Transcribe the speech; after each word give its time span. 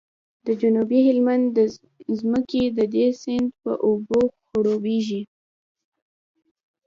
د 0.45 0.47
جنوبي 0.61 0.99
هلمند 1.07 1.53
ځمکې 2.19 2.63
د 2.77 2.79
دې 2.95 3.07
سیند 3.21 3.47
په 3.61 3.71
اوبو 3.87 4.21
خړوبیږي 4.45 5.21